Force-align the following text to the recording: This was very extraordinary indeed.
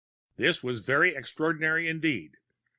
This 0.35 0.63
was 0.63 0.79
very 0.79 1.13
extraordinary 1.15 1.87
indeed. 1.87 2.37